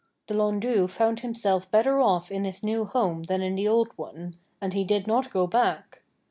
The 0.25 0.33
Lhondoo 0.33 0.87
found 0.87 1.19
himself 1.19 1.69
better 1.69 1.99
off 2.01 2.31
in 2.31 2.43
his 2.43 2.63
new 2.63 2.85
home 2.85 3.21
than 3.21 3.43
in 3.43 3.53
the 3.53 3.67
old 3.67 3.91
one, 3.97 4.35
and 4.59 4.73
he 4.73 4.83
did 4.83 5.05
not 5.05 5.29
go 5.29 5.45
back. 5.45 6.01